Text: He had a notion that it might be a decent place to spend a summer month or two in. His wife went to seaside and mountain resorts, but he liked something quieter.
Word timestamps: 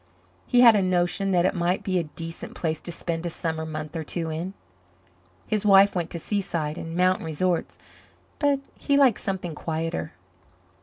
He 0.47 0.61
had 0.61 0.73
a 0.75 0.81
notion 0.81 1.29
that 1.29 1.45
it 1.45 1.53
might 1.53 1.83
be 1.83 1.99
a 1.99 2.05
decent 2.05 2.55
place 2.55 2.81
to 2.81 2.91
spend 2.91 3.23
a 3.23 3.29
summer 3.29 3.67
month 3.67 3.95
or 3.95 4.01
two 4.03 4.31
in. 4.31 4.55
His 5.45 5.63
wife 5.63 5.93
went 5.93 6.09
to 6.09 6.17
seaside 6.17 6.75
and 6.79 6.95
mountain 6.97 7.23
resorts, 7.23 7.77
but 8.39 8.61
he 8.79 8.97
liked 8.97 9.19
something 9.19 9.53
quieter. 9.53 10.13